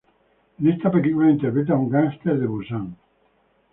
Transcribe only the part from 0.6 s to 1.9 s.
esta película, interpreta a un